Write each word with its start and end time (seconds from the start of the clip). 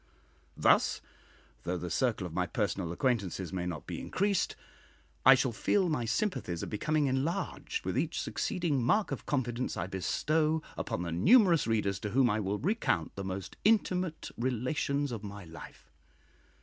Thus, 0.57 0.99
though 1.61 1.77
the 1.77 1.91
circle 1.91 2.25
of 2.25 2.33
my 2.33 2.47
personal 2.47 2.91
acquaintances 2.91 3.53
may 3.53 3.67
not 3.67 3.85
be 3.85 3.99
increased, 4.01 4.55
I 5.27 5.35
shall 5.35 5.51
feel 5.51 5.89
my 5.89 6.05
sympathies 6.05 6.63
are 6.63 6.73
becoming 6.73 7.05
enlarged 7.05 7.85
with 7.85 7.95
each 7.95 8.19
succeeding 8.19 8.81
mark 8.81 9.11
of 9.11 9.27
confidence 9.27 9.77
I 9.77 9.85
bestow 9.85 10.63
upon 10.75 11.03
the 11.03 11.11
numerous 11.11 11.67
readers 11.67 11.99
to 11.99 12.09
whom 12.09 12.31
I 12.31 12.39
will 12.39 12.57
recount 12.57 13.15
the 13.15 13.23
most 13.23 13.57
intimate 13.63 14.31
relations 14.39 15.11
of 15.11 15.23
my 15.23 15.43
life. 15.45 15.91